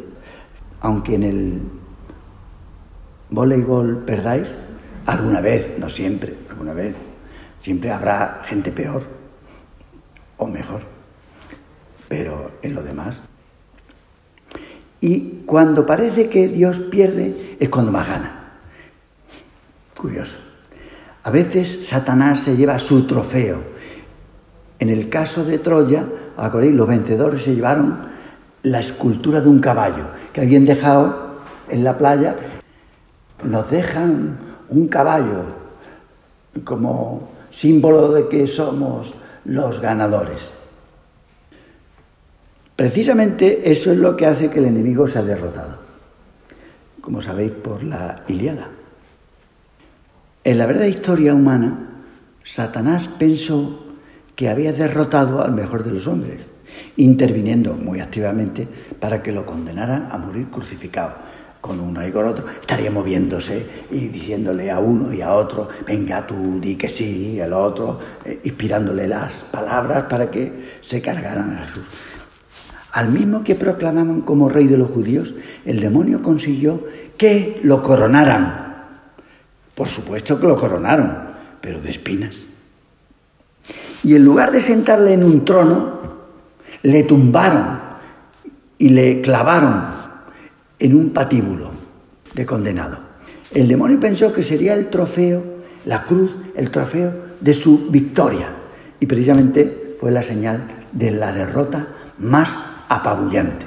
Aunque 0.79 1.15
en 1.15 1.23
el 1.23 1.61
voleibol 3.29 4.03
perdáis, 4.05 4.57
alguna 5.05 5.41
vez, 5.41 5.77
no 5.77 5.89
siempre, 5.89 6.37
alguna 6.49 6.73
vez, 6.73 6.95
siempre 7.59 7.91
habrá 7.91 8.41
gente 8.45 8.71
peor 8.71 9.03
o 10.37 10.47
mejor. 10.47 10.81
Pero 12.07 12.51
en 12.61 12.75
lo 12.75 12.83
demás, 12.83 13.21
y 15.03 15.43
cuando 15.45 15.85
parece 15.85 16.29
que 16.29 16.47
Dios 16.47 16.79
pierde 16.79 17.57
es 17.59 17.67
cuando 17.67 17.91
más 17.91 18.07
gana. 18.07 18.53
Curioso. 19.97 20.37
A 21.23 21.29
veces 21.29 21.85
Satanás 21.85 22.39
se 22.39 22.55
lleva 22.55 22.79
su 22.79 23.05
trofeo. 23.05 23.61
En 24.79 24.89
el 24.89 25.09
caso 25.09 25.43
de 25.43 25.59
Troya, 25.59 26.05
acordáis, 26.37 26.71
los 26.73 26.87
vencedores 26.87 27.41
se 27.41 27.53
llevaron 27.53 27.99
la 28.61 28.79
escultura 28.79 29.41
de 29.41 29.49
un 29.49 29.59
caballo 29.59 30.07
que 30.31 30.39
habían 30.39 30.63
dejado 30.63 31.33
en 31.67 31.83
la 31.83 31.97
playa. 31.97 32.37
Nos 33.43 33.71
dejan 33.71 34.37
un 34.69 34.87
caballo 34.87 35.47
como 36.63 37.27
símbolo 37.51 38.13
de 38.13 38.29
que 38.29 38.47
somos 38.47 39.15
los 39.43 39.81
ganadores. 39.81 40.55
Precisamente 42.75 43.69
eso 43.71 43.91
es 43.91 43.97
lo 43.97 44.17
que 44.17 44.25
hace 44.25 44.49
que 44.49 44.59
el 44.59 44.65
enemigo 44.65 45.07
sea 45.07 45.21
derrotado, 45.21 45.77
como 47.01 47.21
sabéis 47.21 47.51
por 47.51 47.83
la 47.83 48.23
Iliada. 48.27 48.69
En 50.43 50.57
la 50.57 50.65
verdadera 50.65 50.89
historia 50.89 51.33
humana, 51.35 52.01
Satanás 52.43 53.09
pensó 53.09 53.85
que 54.35 54.49
había 54.49 54.73
derrotado 54.73 55.43
al 55.43 55.51
mejor 55.51 55.83
de 55.83 55.91
los 55.91 56.07
hombres, 56.07 56.41
interviniendo 56.97 57.75
muy 57.75 57.99
activamente 57.99 58.67
para 58.99 59.21
que 59.21 59.31
lo 59.31 59.45
condenaran 59.45 60.07
a 60.11 60.17
morir 60.17 60.47
crucificado. 60.49 61.13
Con 61.61 61.79
uno 61.79 62.05
y 62.05 62.11
con 62.11 62.25
otro 62.25 62.45
estaría 62.59 62.91
moviéndose 62.91 63.65
y 63.89 64.07
diciéndole 64.07 64.69
a 64.69 64.79
uno 64.79 65.13
y 65.13 65.21
a 65.21 65.31
otro, 65.31 65.69
venga 65.87 66.27
tú, 66.27 66.59
di 66.59 66.75
que 66.75 66.89
sí, 66.89 67.35
y 67.35 67.39
al 67.39 67.53
otro, 67.53 67.99
eh, 68.25 68.41
inspirándole 68.43 69.07
las 69.07 69.45
palabras 69.45 70.03
para 70.09 70.29
que 70.29 70.51
se 70.81 71.01
cargaran 71.01 71.55
a 71.55 71.67
Jesús. 71.67 71.83
Al 72.93 73.09
mismo 73.09 73.43
que 73.43 73.55
proclamaban 73.55 74.21
como 74.21 74.49
rey 74.49 74.67
de 74.67 74.77
los 74.77 74.91
judíos, 74.91 75.33
el 75.65 75.79
demonio 75.79 76.21
consiguió 76.21 76.85
que 77.17 77.59
lo 77.63 77.81
coronaran. 77.81 78.85
Por 79.73 79.87
supuesto 79.87 80.39
que 80.39 80.45
lo 80.45 80.55
coronaron, 80.55 81.11
pero 81.59 81.81
de 81.81 81.89
espinas. 81.89 82.39
Y 84.03 84.15
en 84.15 84.23
lugar 84.23 84.51
de 84.51 84.61
sentarle 84.61 85.13
en 85.13 85.23
un 85.23 85.43
trono, 85.43 86.01
le 86.83 87.03
tumbaron 87.03 87.79
y 88.77 88.89
le 88.89 89.21
clavaron 89.21 89.85
en 90.77 90.95
un 90.95 91.09
patíbulo 91.09 91.71
de 92.35 92.45
condenado. 92.45 92.99
El 93.55 93.67
demonio 93.67 93.99
pensó 93.99 94.31
que 94.31 94.43
sería 94.43 94.75
el 94.75 94.91
trofeo, 94.91 95.41
la 95.85 96.03
cruz, 96.03 96.37
el 96.55 96.69
trofeo 96.69 97.11
de 97.41 97.55
su 97.55 97.87
victoria. 97.89 98.53
Y 98.99 99.07
precisamente 99.07 99.95
fue 99.99 100.11
la 100.11 100.21
señal 100.21 100.67
de 100.91 101.09
la 101.09 101.33
derrota 101.33 101.87
más 102.19 102.72
apabullante. 102.95 103.65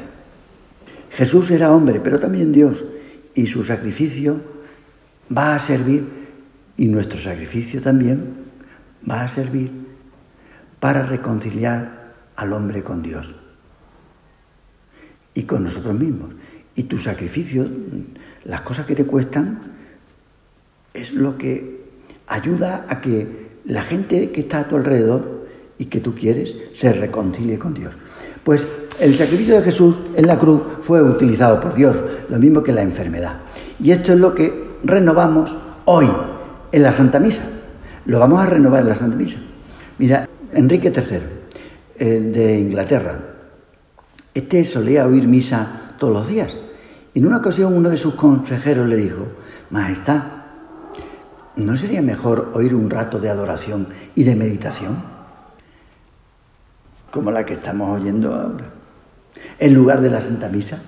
Jesús 1.10 1.50
era 1.50 1.72
hombre, 1.72 2.00
pero 2.00 2.18
también 2.18 2.52
Dios, 2.52 2.84
y 3.34 3.46
su 3.46 3.64
sacrificio 3.64 4.40
va 5.34 5.54
a 5.54 5.58
servir 5.58 6.26
Y 6.78 6.88
nuestro 6.88 7.18
sacrificio 7.18 7.80
también 7.80 8.34
va 9.08 9.22
a 9.22 9.28
servir 9.28 9.72
para 10.78 11.02
reconciliar 11.06 12.12
al 12.36 12.52
hombre 12.52 12.82
con 12.82 13.02
Dios 13.02 13.34
y 15.32 15.44
con 15.44 15.64
nosotros 15.64 15.94
mismos. 15.94 16.36
Y 16.74 16.82
tu 16.82 16.98
sacrificio, 16.98 17.66
las 18.44 18.60
cosas 18.60 18.84
que 18.84 18.94
te 18.94 19.06
cuestan, 19.06 19.60
es 20.92 21.14
lo 21.14 21.38
que 21.38 21.86
ayuda 22.26 22.84
a 22.90 23.00
que 23.00 23.60
la 23.64 23.82
gente 23.82 24.30
que 24.32 24.40
está 24.40 24.60
a 24.60 24.68
tu 24.68 24.76
alrededor 24.76 25.35
y 25.78 25.86
que 25.86 26.00
tú 26.00 26.14
quieres 26.14 26.56
se 26.74 26.92
reconcilie 26.92 27.58
con 27.58 27.74
Dios. 27.74 27.94
Pues 28.42 28.66
el 29.00 29.14
sacrificio 29.14 29.56
de 29.56 29.62
Jesús 29.62 30.00
en 30.14 30.26
la 30.26 30.38
cruz 30.38 30.62
fue 30.80 31.02
utilizado 31.02 31.60
por 31.60 31.74
Dios, 31.74 31.96
lo 32.28 32.38
mismo 32.38 32.62
que 32.62 32.72
la 32.72 32.82
enfermedad. 32.82 33.40
Y 33.82 33.90
esto 33.90 34.12
es 34.12 34.18
lo 34.18 34.34
que 34.34 34.78
renovamos 34.84 35.56
hoy 35.84 36.08
en 36.72 36.82
la 36.82 36.92
Santa 36.92 37.18
Misa. 37.18 37.44
Lo 38.06 38.18
vamos 38.18 38.40
a 38.40 38.46
renovar 38.46 38.82
en 38.82 38.88
la 38.88 38.94
Santa 38.94 39.16
Misa. 39.16 39.38
Mira, 39.98 40.28
Enrique 40.52 40.92
III, 40.94 41.18
eh, 41.98 42.20
de 42.20 42.58
Inglaterra, 42.58 43.18
este 44.32 44.64
solía 44.64 45.06
oír 45.06 45.26
misa 45.26 45.94
todos 45.98 46.12
los 46.12 46.28
días. 46.28 46.58
En 47.14 47.26
una 47.26 47.38
ocasión 47.38 47.74
uno 47.74 47.88
de 47.88 47.96
sus 47.96 48.14
consejeros 48.14 48.86
le 48.86 48.96
dijo, 48.96 49.26
Majestad, 49.70 50.22
¿no 51.56 51.76
sería 51.76 52.02
mejor 52.02 52.50
oír 52.52 52.74
un 52.74 52.90
rato 52.90 53.18
de 53.18 53.30
adoración 53.30 53.88
y 54.14 54.24
de 54.24 54.36
meditación? 54.36 55.15
Como 57.10 57.30
la 57.30 57.44
que 57.44 57.54
estamos 57.54 58.00
oyendo 58.00 58.34
ahora, 58.34 58.70
en 59.58 59.74
lugar 59.74 60.00
de 60.00 60.10
la 60.10 60.20
Santa 60.20 60.48
Misa. 60.48 60.82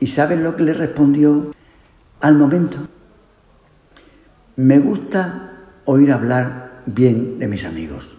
¿Y 0.00 0.06
saben 0.08 0.42
lo 0.42 0.56
que 0.56 0.64
le 0.64 0.74
respondió 0.74 1.52
al 2.20 2.36
momento? 2.36 2.78
Me 4.56 4.78
gusta 4.78 5.52
oír 5.84 6.12
hablar 6.12 6.82
bien 6.86 7.38
de 7.38 7.48
mis 7.48 7.64
amigos, 7.64 8.16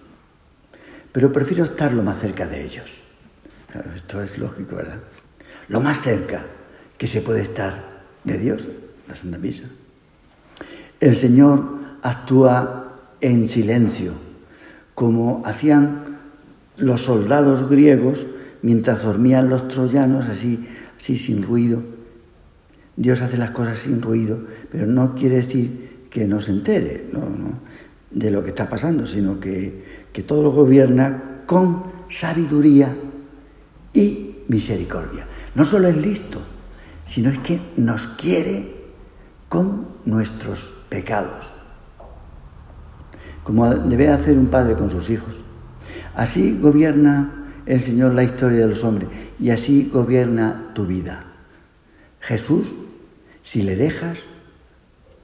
pero 1.11 1.31
prefiero 1.31 1.63
estar 1.63 1.93
lo 1.93 2.03
más 2.03 2.19
cerca 2.19 2.45
de 2.45 2.63
ellos. 2.63 3.03
esto 3.95 4.21
es 4.21 4.37
lógico, 4.37 4.75
¿verdad? 4.75 4.99
Lo 5.67 5.81
más 5.81 6.01
cerca 6.01 6.45
que 6.97 7.07
se 7.07 7.21
puede 7.21 7.41
estar 7.41 8.03
de 8.23 8.37
Dios, 8.37 8.69
la 9.07 9.15
Santa 9.15 9.37
Misa. 9.37 9.65
El 10.99 11.15
Señor 11.15 11.79
actúa 12.01 12.85
en 13.21 13.47
silencio, 13.47 14.13
como 14.95 15.43
hacían 15.45 16.17
los 16.77 17.01
soldados 17.01 17.69
griegos 17.69 18.25
mientras 18.61 19.03
dormían 19.03 19.49
los 19.49 19.67
troyanos, 19.67 20.25
así, 20.25 20.67
así 20.97 21.17
sin 21.17 21.43
ruido. 21.43 21.83
Dios 22.97 23.21
hace 23.21 23.37
las 23.37 23.51
cosas 23.51 23.79
sin 23.79 24.01
ruido, 24.01 24.39
pero 24.71 24.87
no 24.87 25.13
quiere 25.13 25.35
decir 25.35 26.07
que 26.09 26.27
no 26.27 26.39
se 26.39 26.51
entere 26.51 27.09
de 28.09 28.31
lo 28.31 28.41
que 28.41 28.49
está 28.49 28.69
pasando, 28.69 29.05
sino 29.05 29.39
que, 29.39 30.07
que 30.13 30.23
todo 30.23 30.41
lo 30.41 30.51
gobierna 30.51 31.41
con 31.45 31.83
sabiduría 32.09 32.95
y 33.93 34.37
misericordia. 34.47 35.27
No 35.55 35.65
solo 35.65 35.87
es 35.87 35.97
listo, 35.97 36.41
sino 37.05 37.29
es 37.29 37.39
que 37.39 37.59
nos 37.77 38.07
quiere 38.07 38.75
con 39.49 39.87
nuestros 40.05 40.73
pecados, 40.89 41.54
como 43.45 43.69
debe 43.69 44.09
hacer 44.09 44.39
un 44.39 44.47
padre 44.47 44.73
con 44.73 44.89
sus 44.89 45.11
hijos. 45.11 45.43
Así 46.15 46.57
gobierna 46.59 47.45
el 47.67 47.79
Señor 47.79 48.15
la 48.15 48.23
historia 48.23 48.61
de 48.61 48.67
los 48.67 48.83
hombres 48.83 49.07
y 49.39 49.51
así 49.51 49.87
gobierna 49.93 50.71
tu 50.73 50.87
vida. 50.87 51.25
Jesús, 52.21 52.75
si 53.43 53.61
le 53.61 53.75
dejas, 53.75 54.17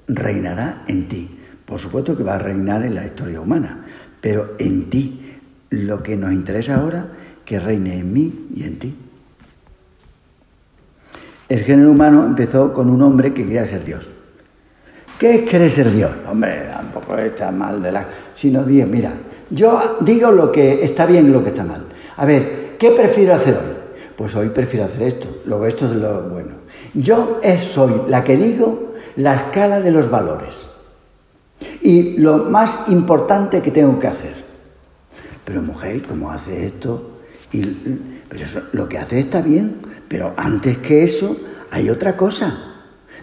reinará 0.08 0.84
en 0.88 1.08
ti. 1.08 1.40
Por 1.66 1.80
supuesto 1.80 2.16
que 2.16 2.22
va 2.22 2.36
a 2.36 2.40
reinar 2.40 2.86
en 2.86 2.94
la 2.94 3.06
historia 3.06 3.42
humana, 3.42 3.86
pero 4.22 4.54
en 4.60 4.90
ti. 4.92 5.18
Lo 5.72 6.04
que 6.04 6.16
nos 6.16 6.32
interesa 6.32 6.76
ahora, 6.76 7.08
que 7.44 7.58
reine 7.58 7.98
en 7.98 8.14
mí 8.14 8.48
y 8.54 8.66
en 8.66 8.76
ti. 8.76 8.96
El 11.50 11.62
género 11.62 11.90
humano 11.90 12.24
empezó 12.24 12.72
con 12.72 12.88
un 12.90 13.02
hombre 13.02 13.34
que 13.34 13.46
quería 13.46 13.66
ser 13.66 13.84
Dios. 13.84 14.12
¿Qué 15.18 15.36
es 15.36 15.50
querer 15.50 15.72
ser 15.72 15.90
Dios? 15.90 16.12
Hombre, 16.28 16.70
está 17.18 17.52
mal 17.52 17.82
de 17.82 17.92
la... 17.92 18.08
Sino, 18.34 18.64
Dios, 18.64 18.88
mira, 18.88 19.14
yo 19.50 19.98
digo 20.02 20.32
lo 20.32 20.52
que 20.52 20.84
está 20.84 21.06
bien 21.06 21.28
y 21.28 21.30
lo 21.30 21.44
que 21.44 21.50
está 21.50 21.64
mal. 21.64 21.86
A 22.18 22.26
ver, 22.26 22.76
¿qué 22.78 22.92
prefiero 22.92 23.34
hacer 23.34 23.56
hoy? 23.56 23.76
Pues 24.16 24.36
hoy 24.36 24.50
prefiero 24.50 24.86
hacer 24.86 25.04
esto, 25.04 25.42
luego 25.46 25.66
esto 25.66 25.86
es 25.86 25.94
lo 25.94 26.24
bueno. 26.24 26.56
Yo 26.94 27.40
es, 27.42 27.62
soy 27.62 28.04
la 28.08 28.24
que 28.24 28.38
digo 28.38 28.94
la 29.16 29.36
escala 29.36 29.82
de 29.82 29.92
los 29.92 30.10
valores 30.10 30.70
y 31.82 32.18
lo 32.18 32.38
más 32.38 32.82
importante 32.90 33.62
que 33.62 33.72
tengo 33.72 33.98
que 33.98 34.08
hacer. 34.08 34.36
Pero 35.44 35.62
mujer, 35.62 36.04
¿cómo 36.04 36.32
hace 36.32 36.66
esto? 36.66 37.20
Y, 37.52 37.66
pero 38.30 38.46
lo 38.74 38.88
que 38.88 38.98
hace 38.98 39.20
está 39.20 39.42
bien, 39.42 39.78
pero 40.08 40.34
antes 40.38 40.78
que 40.78 41.04
eso 41.04 41.38
hay 41.72 41.90
otra 41.90 42.16
cosa. 42.16 42.72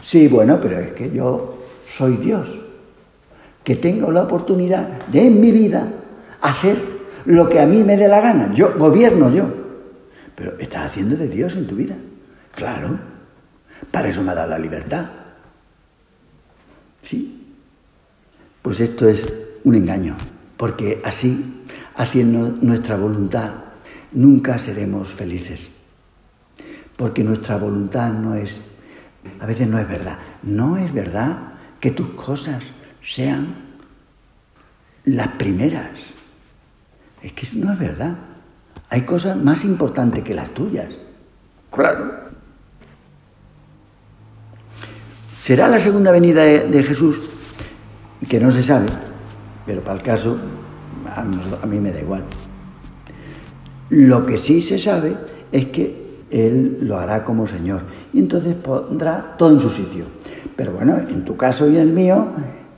Sí, 0.01 0.29
bueno, 0.29 0.59
pero 0.61 0.79
es 0.79 0.92
que 0.92 1.11
yo 1.11 1.59
soy 1.88 2.16
Dios, 2.16 2.61
que 3.64 3.77
tengo 3.77 4.11
la 4.11 4.23
oportunidad 4.23 5.07
de 5.07 5.27
en 5.27 5.40
mi 5.40 5.51
vida 5.51 5.92
hacer 6.40 6.99
lo 7.25 7.49
que 7.49 7.61
a 7.61 7.66
mí 7.66 7.85
me 7.85 7.97
dé 7.97 8.09
la 8.09 8.21
gana. 8.21 8.53
Yo 8.55 8.79
gobierno 8.79 9.31
yo. 9.31 9.47
Pero 10.35 10.59
estás 10.59 10.87
haciendo 10.87 11.16
de 11.16 11.29
Dios 11.29 11.57
en 11.57 11.66
tu 11.66 11.77
vida. 11.77 11.97
Claro. 12.55 12.99
Para 13.90 14.09
eso 14.09 14.23
me 14.23 14.35
da 14.35 14.47
la 14.47 14.59
libertad. 14.59 15.07
¿Sí? 17.03 17.55
Pues 18.62 18.81
esto 18.81 19.09
es 19.09 19.33
un 19.64 19.75
engaño, 19.75 20.16
porque 20.57 21.01
así, 21.05 21.64
haciendo 21.97 22.57
nuestra 22.61 22.97
voluntad, 22.97 23.53
nunca 24.12 24.59
seremos 24.59 25.11
felices. 25.11 25.71
Porque 26.97 27.23
nuestra 27.23 27.57
voluntad 27.57 28.12
no 28.12 28.35
es, 28.35 28.62
a 29.40 29.47
veces 29.47 29.68
no 29.68 29.79
es 29.79 29.88
verdad. 29.88 30.18
No 30.42 30.77
es 30.77 30.92
verdad 30.92 31.53
que 31.81 31.92
tus 31.92 32.11
cosas 32.11 32.64
sean 33.09 33.55
las 35.05 35.29
primeras. 35.29 35.90
Es 37.23 37.33
que 37.33 37.47
no 37.57 37.73
es 37.73 37.79
verdad. 37.79 38.14
Hay 38.90 39.03
cosas 39.03 39.37
más 39.37 39.64
importantes 39.64 40.23
que 40.23 40.35
las 40.35 40.51
tuyas. 40.51 40.94
Claro. 41.71 42.29
¿Será 45.42 45.68
la 45.68 45.81
segunda 45.81 46.12
venida 46.12 46.42
de, 46.42 46.83
Jesús? 46.83 47.18
Que 48.29 48.38
no 48.38 48.51
se 48.51 48.62
sabe, 48.62 48.88
pero 49.64 49.81
para 49.81 49.97
el 49.97 50.03
caso 50.03 50.38
a, 51.07 51.66
mí 51.66 51.81
me 51.81 51.92
da 51.92 52.01
igual. 52.01 52.25
Lo 53.88 54.27
que 54.27 54.37
sí 54.37 54.61
se 54.61 54.79
sabe 54.79 55.16
es 55.51 55.68
que 55.68 56.27
Él 56.31 56.79
lo 56.83 56.99
hará 56.99 57.25
como 57.25 57.47
Señor 57.47 57.83
y 58.12 58.18
entonces 58.18 58.57
pondrá 58.57 59.37
todo 59.38 59.53
en 59.53 59.61
su 59.61 59.71
sitio. 59.71 60.05
Pero 60.55 60.73
bueno, 60.73 60.99
en 60.99 61.25
tu 61.25 61.37
caso 61.37 61.66
y 61.68 61.77
en 61.77 61.83
el 61.83 61.92
mío, 61.92 62.29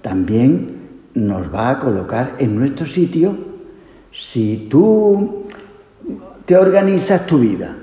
también 0.02 0.80
nos 1.14 1.52
va 1.52 1.70
a 1.70 1.78
colocar 1.78 2.36
en 2.38 2.56
nuestro 2.56 2.86
sitio 2.86 3.36
si 4.12 4.68
tú 4.70 5.44
te 6.44 6.56
organizas 6.56 7.26
tu 7.26 7.38
vida 7.38 7.76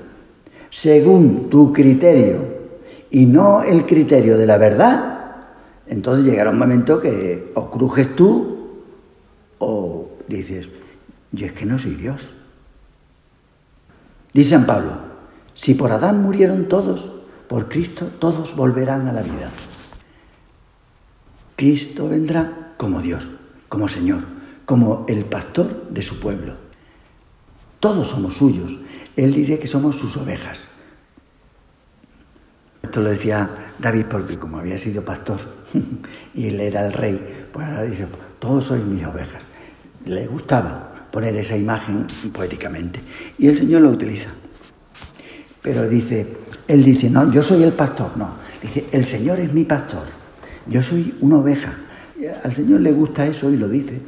según 0.70 1.48
tu 1.48 1.72
criterio 1.72 2.58
y 3.10 3.26
no 3.26 3.62
el 3.62 3.86
criterio 3.86 4.36
de 4.36 4.46
la 4.46 4.58
verdad, 4.58 5.18
entonces 5.86 6.24
llegará 6.24 6.50
un 6.50 6.58
momento 6.58 7.00
que 7.00 7.52
o 7.54 7.70
crujes 7.70 8.14
tú 8.14 8.58
o 9.58 10.10
dices, 10.28 10.68
yo 11.32 11.46
es 11.46 11.52
que 11.52 11.64
no 11.64 11.78
soy 11.78 11.94
Dios. 11.94 12.34
Dice 14.34 14.50
San 14.50 14.66
Pablo, 14.66 14.98
si 15.54 15.74
por 15.74 15.90
Adán 15.90 16.22
murieron 16.22 16.68
todos, 16.68 17.12
por 17.48 17.68
Cristo 17.68 18.10
todos 18.18 18.54
volverán 18.54 19.08
a 19.08 19.12
la 19.12 19.22
vida. 19.22 19.50
Cristo 21.58 22.08
vendrá 22.08 22.74
como 22.76 23.02
Dios, 23.02 23.28
como 23.68 23.88
Señor, 23.88 24.20
como 24.64 25.04
el 25.08 25.24
pastor 25.24 25.88
de 25.90 26.02
su 26.02 26.20
pueblo. 26.20 26.54
Todos 27.80 28.06
somos 28.06 28.36
suyos. 28.36 28.78
Él 29.16 29.34
dice 29.34 29.58
que 29.58 29.66
somos 29.66 29.96
sus 29.96 30.16
ovejas. 30.18 30.60
Esto 32.80 33.00
lo 33.00 33.10
decía 33.10 33.72
David 33.76 34.04
porque 34.08 34.38
como 34.38 34.58
había 34.58 34.78
sido 34.78 35.04
pastor 35.04 35.40
y 36.34 36.46
él 36.46 36.60
era 36.60 36.86
el 36.86 36.92
rey, 36.92 37.48
pues 37.52 37.66
ahora 37.66 37.82
dice, 37.82 38.06
todos 38.38 38.66
sois 38.66 38.84
mis 38.84 39.04
ovejas. 39.04 39.42
Le 40.06 40.28
gustaba 40.28 41.08
poner 41.10 41.34
esa 41.34 41.56
imagen 41.56 42.06
poéticamente. 42.32 43.00
Y 43.36 43.48
el 43.48 43.58
Señor 43.58 43.82
lo 43.82 43.90
utiliza. 43.90 44.28
Pero 45.60 45.88
dice, 45.88 46.24
él 46.68 46.84
dice, 46.84 47.10
no, 47.10 47.32
yo 47.32 47.42
soy 47.42 47.64
el 47.64 47.72
pastor, 47.72 48.16
no. 48.16 48.36
Dice, 48.62 48.86
el 48.92 49.04
Señor 49.04 49.40
es 49.40 49.52
mi 49.52 49.64
pastor. 49.64 50.17
Yo 50.68 50.82
soy 50.82 51.16
una 51.20 51.38
oveja. 51.38 51.74
al 52.42 52.54
Señor 52.54 52.80
le 52.80 52.92
gusta 52.92 53.26
eso 53.26 53.50
y 53.50 53.56
lo 53.56 53.68
dice. 53.68 54.00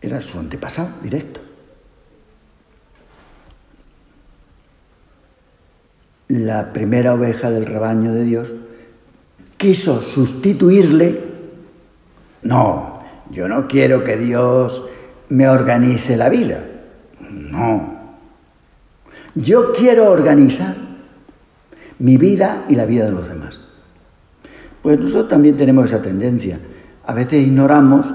Era 0.00 0.20
su 0.20 0.38
antepasado 0.38 0.90
directo. 1.02 1.40
la 6.28 6.72
primera 6.72 7.14
oveja 7.14 7.50
del 7.50 7.66
rebaño 7.66 8.12
de 8.12 8.24
Dios, 8.24 8.52
quiso 9.56 10.02
sustituirle, 10.02 11.24
no, 12.42 13.00
yo 13.30 13.48
no 13.48 13.66
quiero 13.68 14.04
que 14.04 14.16
Dios 14.16 14.84
me 15.28 15.48
organice 15.48 16.16
la 16.16 16.28
vida, 16.28 16.64
no. 17.20 17.96
Yo 19.34 19.72
quiero 19.72 20.10
organizar 20.10 20.76
mi 21.98 22.16
vida 22.16 22.64
y 22.68 22.74
la 22.74 22.86
vida 22.86 23.04
de 23.04 23.12
los 23.12 23.28
demás. 23.28 23.65
Pues 24.86 25.00
nosotros 25.00 25.26
también 25.26 25.56
tenemos 25.56 25.86
esa 25.86 26.00
tendencia. 26.00 26.60
A 27.06 27.12
veces 27.12 27.44
ignoramos 27.44 28.06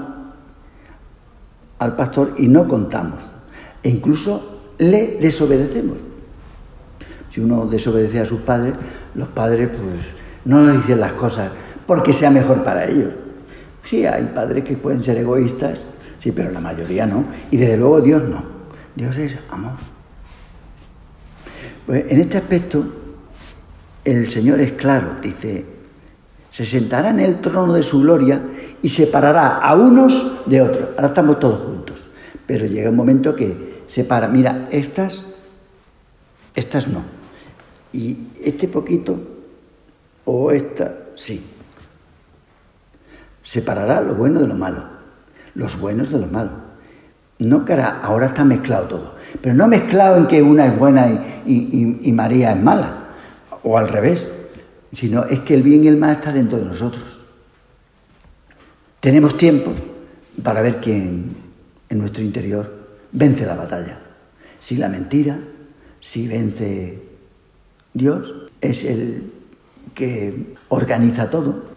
al 1.78 1.94
pastor 1.96 2.32
y 2.38 2.48
no 2.48 2.66
contamos. 2.66 3.28
E 3.82 3.90
incluso 3.90 4.70
le 4.78 5.18
desobedecemos. 5.20 5.98
Si 7.28 7.42
uno 7.42 7.66
desobedece 7.66 8.20
a 8.20 8.24
sus 8.24 8.40
padres, 8.40 8.72
los 9.14 9.28
padres 9.28 9.68
pues 9.68 10.00
no 10.46 10.62
nos 10.62 10.76
dicen 10.78 10.98
las 10.98 11.12
cosas 11.12 11.52
porque 11.86 12.14
sea 12.14 12.30
mejor 12.30 12.64
para 12.64 12.86
ellos. 12.86 13.16
Sí, 13.84 14.06
hay 14.06 14.32
padres 14.34 14.64
que 14.64 14.78
pueden 14.78 15.02
ser 15.02 15.18
egoístas, 15.18 15.84
sí, 16.18 16.32
pero 16.32 16.50
la 16.50 16.60
mayoría 16.62 17.04
no. 17.04 17.26
Y 17.50 17.58
desde 17.58 17.76
luego 17.76 18.00
Dios 18.00 18.26
no. 18.26 18.44
Dios 18.96 19.14
es 19.18 19.38
amor. 19.50 19.72
Pues 21.84 22.06
en 22.08 22.18
este 22.18 22.38
aspecto, 22.38 22.82
el 24.06 24.30
Señor 24.30 24.58
es 24.60 24.72
claro, 24.72 25.16
dice, 25.22 25.71
se 26.52 26.66
sentará 26.66 27.08
en 27.08 27.20
el 27.20 27.40
trono 27.40 27.72
de 27.72 27.82
su 27.82 28.00
gloria 28.00 28.42
y 28.82 28.88
separará 28.90 29.56
a 29.56 29.74
unos 29.74 30.42
de 30.44 30.60
otros. 30.60 30.90
Ahora 30.96 31.08
estamos 31.08 31.38
todos 31.38 31.60
juntos, 31.60 32.10
pero 32.46 32.66
llega 32.66 32.90
un 32.90 32.96
momento 32.96 33.34
que 33.34 33.84
separa, 33.86 34.28
mira, 34.28 34.68
estas, 34.70 35.24
estas 36.54 36.88
no. 36.88 37.02
Y 37.94 38.28
este 38.44 38.68
poquito 38.68 39.18
o 40.26 40.50
esta 40.52 40.94
sí. 41.14 41.42
Separará 43.42 44.02
lo 44.02 44.14
bueno 44.14 44.40
de 44.40 44.46
lo 44.46 44.54
malo, 44.54 44.84
los 45.54 45.80
buenos 45.80 46.10
de 46.10 46.18
los 46.18 46.30
malos. 46.30 46.52
No 47.38 47.64
ahora 48.02 48.26
está 48.26 48.44
mezclado 48.44 48.84
todo, 48.84 49.14
pero 49.40 49.54
no 49.54 49.66
mezclado 49.68 50.18
en 50.18 50.26
que 50.26 50.42
una 50.42 50.66
es 50.66 50.78
buena 50.78 51.08
y, 51.46 52.12
María 52.12 52.52
es 52.52 52.62
mala, 52.62 53.08
o 53.64 53.78
al 53.78 53.88
revés, 53.88 54.30
sino 54.92 55.24
es 55.24 55.40
que 55.40 55.54
el 55.54 55.62
bien 55.62 55.84
y 55.84 55.88
el 55.88 55.96
mal 55.96 56.12
está 56.12 56.32
dentro 56.32 56.58
de 56.58 56.66
nosotros. 56.66 57.20
Tenemos 59.00 59.36
tiempo 59.36 59.72
para 60.42 60.62
ver 60.62 60.80
quién 60.80 61.34
en 61.88 61.98
nuestro 61.98 62.22
interior 62.22 62.82
vence 63.12 63.46
la 63.46 63.54
batalla. 63.54 63.98
Si 64.58 64.76
la 64.76 64.88
mentira, 64.88 65.38
si 66.00 66.26
vence 66.26 67.02
Dios, 67.92 68.34
es 68.60 68.84
el 68.84 69.30
que 69.94 70.54
organiza 70.68 71.30
todo. 71.30 71.72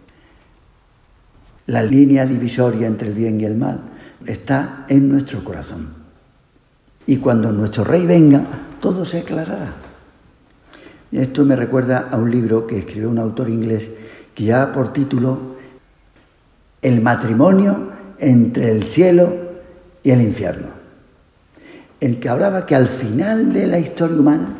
La 1.66 1.82
línea 1.82 2.24
divisoria 2.24 2.86
entre 2.86 3.08
el 3.08 3.14
bien 3.14 3.40
y 3.40 3.44
el 3.44 3.56
mal 3.56 3.80
está 4.24 4.86
en 4.88 5.08
nuestro 5.08 5.42
corazón. 5.42 5.94
Y 7.06 7.16
cuando 7.18 7.52
nuestro 7.52 7.84
rey 7.84 8.06
venga, 8.06 8.44
todo 8.80 9.04
se 9.04 9.20
aclarará. 9.20 9.85
Esto 11.16 11.46
me 11.46 11.56
recuerda 11.56 12.08
a 12.10 12.16
un 12.16 12.30
libro 12.30 12.66
que 12.66 12.78
escribió 12.78 13.08
un 13.08 13.18
autor 13.18 13.48
inglés 13.48 13.88
que 14.34 14.44
lleva 14.44 14.70
por 14.70 14.92
título 14.92 15.56
El 16.82 17.00
matrimonio 17.00 17.90
entre 18.18 18.70
el 18.70 18.82
cielo 18.82 19.34
y 20.02 20.10
el 20.10 20.20
infierno. 20.20 20.68
El 22.00 22.20
que 22.20 22.28
hablaba 22.28 22.66
que 22.66 22.74
al 22.74 22.86
final 22.86 23.50
de 23.50 23.66
la 23.66 23.78
historia 23.78 24.18
humana, 24.18 24.56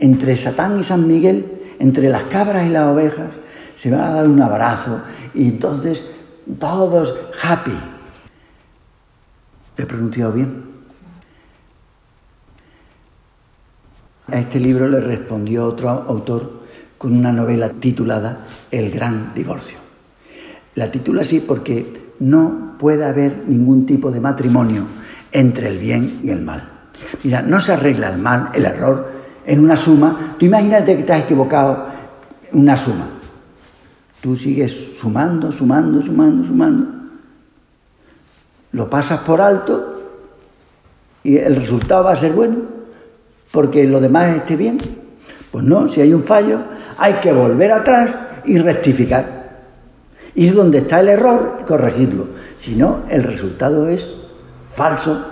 entre 0.00 0.36
Satán 0.36 0.80
y 0.80 0.82
San 0.82 1.06
Miguel, 1.06 1.46
entre 1.78 2.08
las 2.08 2.24
cabras 2.24 2.66
y 2.66 2.70
las 2.70 2.88
ovejas, 2.88 3.30
se 3.76 3.88
van 3.88 4.00
a 4.00 4.14
dar 4.14 4.26
un 4.26 4.42
abrazo 4.42 5.00
y 5.32 5.46
entonces 5.46 6.04
todos 6.58 7.14
happy. 7.40 7.78
¿Lo 9.76 9.84
he 9.84 9.86
pronunciado 9.86 10.32
bien? 10.32 10.67
A 14.30 14.38
este 14.38 14.60
libro 14.60 14.86
le 14.86 15.00
respondió 15.00 15.64
otro 15.64 15.88
autor 15.88 16.60
con 16.98 17.16
una 17.16 17.32
novela 17.32 17.70
titulada 17.70 18.44
El 18.70 18.90
gran 18.90 19.32
divorcio. 19.34 19.78
La 20.74 20.90
titula 20.90 21.22
así 21.22 21.40
porque 21.40 22.12
no 22.20 22.74
puede 22.78 23.06
haber 23.06 23.44
ningún 23.46 23.86
tipo 23.86 24.10
de 24.10 24.20
matrimonio 24.20 24.84
entre 25.32 25.68
el 25.68 25.78
bien 25.78 26.20
y 26.22 26.28
el 26.28 26.42
mal. 26.42 26.90
Mira, 27.24 27.40
no 27.40 27.58
se 27.60 27.72
arregla 27.72 28.10
el 28.10 28.18
mal, 28.18 28.50
el 28.52 28.66
error, 28.66 29.10
en 29.46 29.64
una 29.64 29.76
suma. 29.76 30.36
Tú 30.38 30.44
imagínate 30.44 30.94
que 30.94 31.04
te 31.04 31.12
has 31.14 31.22
equivocado 31.22 31.86
una 32.52 32.76
suma. 32.76 33.08
Tú 34.20 34.36
sigues 34.36 34.98
sumando, 34.98 35.50
sumando, 35.50 36.02
sumando, 36.02 36.44
sumando. 36.44 36.86
Lo 38.72 38.90
pasas 38.90 39.20
por 39.20 39.40
alto 39.40 40.02
y 41.24 41.38
el 41.38 41.56
resultado 41.56 42.04
va 42.04 42.12
a 42.12 42.16
ser 42.16 42.32
bueno 42.32 42.77
porque 43.50 43.84
lo 43.84 44.00
demás 44.00 44.36
esté 44.36 44.56
bien. 44.56 44.78
Pues 45.50 45.64
no, 45.64 45.88
si 45.88 46.00
hay 46.00 46.12
un 46.12 46.22
fallo, 46.22 46.60
hay 46.98 47.14
que 47.14 47.32
volver 47.32 47.72
atrás 47.72 48.16
y 48.44 48.58
rectificar. 48.58 49.38
Ir 50.34 50.54
donde 50.54 50.78
está 50.78 51.00
el 51.00 51.08
error 51.08 51.58
y 51.60 51.64
corregirlo. 51.64 52.28
Si 52.56 52.76
no, 52.76 53.02
el 53.08 53.22
resultado 53.22 53.88
es 53.88 54.14
falso. 54.64 55.26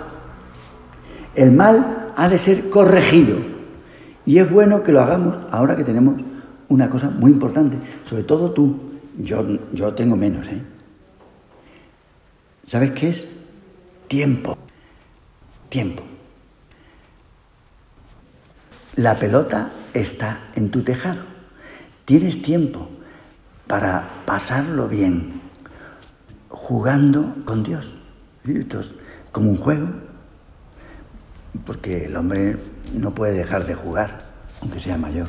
El 1.35 1.51
mal 1.51 2.11
ha 2.15 2.27
de 2.27 2.37
ser 2.37 2.69
corregido. 2.69 3.37
Y 4.25 4.39
es 4.39 4.51
bueno 4.51 4.83
que 4.83 4.91
lo 4.91 5.01
hagamos 5.01 5.37
ahora 5.51 5.75
que 5.75 5.83
tenemos 5.83 6.21
una 6.67 6.89
cosa 6.89 7.09
muy 7.09 7.31
importante, 7.31 7.77
sobre 8.03 8.23
todo 8.23 8.51
tú. 8.51 8.79
Yo, 9.19 9.43
yo 9.73 9.93
tengo 9.93 10.15
menos, 10.15 10.45
¿eh? 10.47 10.61
¿Sabes 12.65 12.91
qué 12.91 13.09
es? 13.09 13.27
Tiempo. 14.07 14.57
Tiempo. 15.69 16.03
La 18.97 19.13
pelota 19.13 19.69
está 19.93 20.39
en 20.55 20.71
tu 20.71 20.81
tejado. 20.81 21.21
Tienes 22.03 22.41
tiempo 22.41 22.89
para 23.67 24.23
pasarlo 24.25 24.87
bien, 24.87 25.43
jugando 26.49 27.35
con 27.45 27.61
Dios. 27.61 27.99
Esto 28.43 28.79
es 28.79 28.95
como 29.31 29.51
un 29.51 29.57
juego, 29.57 29.89
porque 31.63 32.05
el 32.05 32.17
hombre 32.17 32.57
no 32.91 33.13
puede 33.13 33.33
dejar 33.33 33.67
de 33.67 33.75
jugar, 33.75 34.31
aunque 34.61 34.79
sea 34.79 34.97
mayor. 34.97 35.27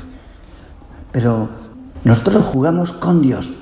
Pero 1.12 1.50
nosotros 2.04 2.42
jugamos 2.46 2.94
con 2.94 3.20
Dios, 3.20 3.52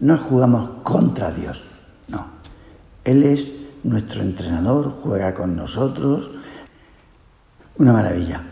no 0.00 0.18
jugamos 0.18 0.68
contra 0.82 1.30
Dios, 1.30 1.66
no. 2.08 2.26
Él 3.04 3.22
es 3.22 3.54
nuestro 3.84 4.20
entrenador, 4.20 4.90
juega 4.90 5.32
con 5.32 5.56
nosotros. 5.56 6.30
Una 7.78 7.94
maravilla, 7.94 8.51